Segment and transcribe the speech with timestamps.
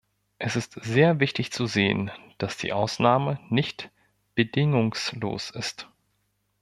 [0.39, 2.09] Es ist sehr wichtig zu sehen,
[2.39, 3.91] dass die Ausnahme nicht
[4.33, 5.89] bedingungslos ist.